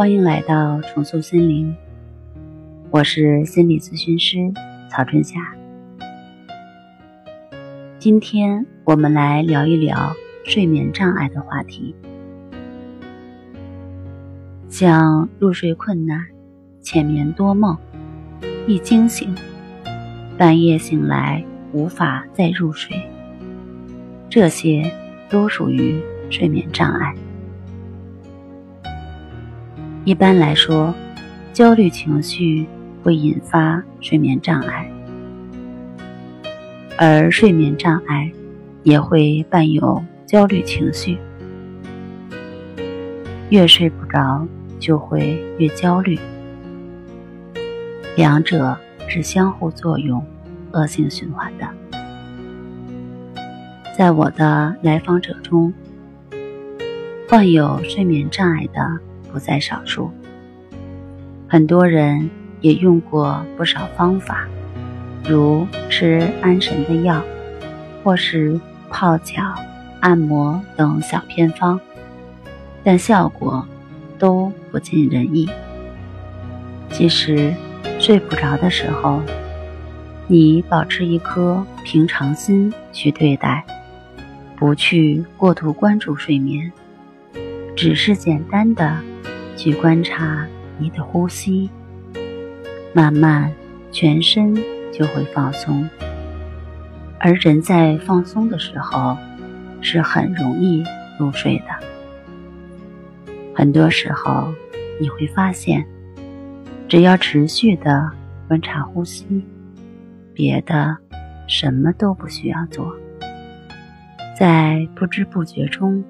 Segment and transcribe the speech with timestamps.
[0.00, 1.76] 欢迎来到重塑心灵，
[2.90, 4.38] 我是心理咨询师
[4.90, 5.38] 曹春霞。
[7.98, 11.94] 今天我们来聊一聊睡眠障碍的话题，
[14.70, 16.18] 像入睡困难、
[16.80, 17.76] 浅眠多梦、
[18.66, 19.34] 易惊醒，
[20.38, 22.96] 半夜醒来无法再入睡，
[24.30, 24.90] 这些
[25.28, 27.14] 都属于睡眠障碍。
[30.04, 30.94] 一般来说，
[31.52, 32.66] 焦虑情绪
[33.02, 34.90] 会引发睡眠障碍，
[36.96, 38.32] 而睡眠障碍
[38.82, 41.18] 也会伴有焦虑情绪。
[43.50, 44.46] 越睡不着，
[44.78, 46.18] 就会越焦虑，
[48.16, 50.24] 两者是相互作用、
[50.72, 51.68] 恶性循环的。
[53.98, 55.72] 在我的来访者中，
[57.28, 59.09] 患有睡眠障碍的。
[59.32, 60.10] 不在少数，
[61.48, 64.46] 很多人也用过不少方法，
[65.28, 67.22] 如吃安神的药，
[68.02, 68.60] 或是
[68.90, 69.42] 泡脚、
[70.00, 71.78] 按摩等小偏方，
[72.82, 73.66] 但效果
[74.18, 75.48] 都不尽人意。
[76.90, 77.54] 其实，
[77.98, 79.22] 睡不着的时候，
[80.26, 83.64] 你保持一颗平常心去对待，
[84.56, 86.72] 不去过度关注睡眠，
[87.76, 88.98] 只是简单的。
[89.60, 90.48] 去观察
[90.78, 91.68] 你的呼吸，
[92.94, 93.52] 慢慢
[93.92, 94.54] 全身
[94.90, 95.86] 就会放松。
[97.18, 99.18] 而人在放松的时候，
[99.82, 100.82] 是很容易
[101.18, 103.34] 入睡的。
[103.54, 104.50] 很多时候
[104.98, 105.84] 你会发现，
[106.88, 108.10] 只要持续的
[108.48, 109.44] 观察呼吸，
[110.32, 110.96] 别的
[111.46, 112.90] 什么都不需要做，
[114.34, 116.02] 在不知不觉中，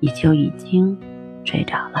[0.00, 0.98] 你就已经
[1.44, 2.00] 睡着了。